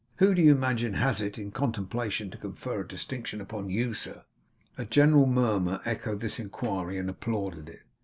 [0.15, 4.23] Who do you imagine has it in contemplation to confer a distinction upon YOU, sir?'
[4.75, 7.81] A general murmur echoed this inquiry, and applauded it.